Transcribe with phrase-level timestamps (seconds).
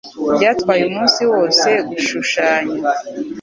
[0.35, 2.75] Byatwaye umunsi wose gushushanya.